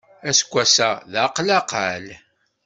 [0.29, 2.05] Aseggas-a d aqlaqal.